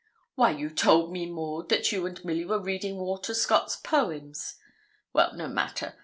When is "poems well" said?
3.75-5.35